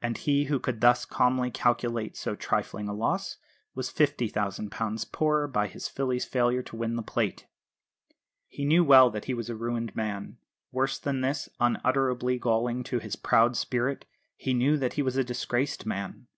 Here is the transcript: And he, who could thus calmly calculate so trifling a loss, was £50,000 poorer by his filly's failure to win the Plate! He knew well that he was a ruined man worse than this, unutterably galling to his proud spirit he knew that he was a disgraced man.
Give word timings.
And 0.00 0.16
he, 0.16 0.44
who 0.44 0.60
could 0.60 0.80
thus 0.80 1.04
calmly 1.04 1.50
calculate 1.50 2.16
so 2.16 2.36
trifling 2.36 2.86
a 2.86 2.92
loss, 2.94 3.38
was 3.74 3.92
£50,000 3.92 5.10
poorer 5.10 5.48
by 5.48 5.66
his 5.66 5.88
filly's 5.88 6.24
failure 6.24 6.62
to 6.62 6.76
win 6.76 6.94
the 6.94 7.02
Plate! 7.02 7.48
He 8.46 8.64
knew 8.64 8.84
well 8.84 9.10
that 9.10 9.24
he 9.24 9.34
was 9.34 9.50
a 9.50 9.56
ruined 9.56 9.96
man 9.96 10.38
worse 10.70 11.00
than 11.00 11.20
this, 11.20 11.48
unutterably 11.58 12.38
galling 12.38 12.84
to 12.84 13.00
his 13.00 13.16
proud 13.16 13.56
spirit 13.56 14.04
he 14.36 14.54
knew 14.54 14.76
that 14.76 14.92
he 14.92 15.02
was 15.02 15.16
a 15.16 15.24
disgraced 15.24 15.84
man. 15.84 16.28